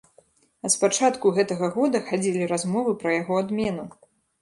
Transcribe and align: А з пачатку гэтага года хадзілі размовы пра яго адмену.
А 0.67 0.71
з 0.75 0.79
пачатку 0.83 1.33
гэтага 1.37 1.69
года 1.77 2.03
хадзілі 2.09 2.51
размовы 2.57 2.99
пра 3.05 3.17
яго 3.21 3.43
адмену. 3.47 3.91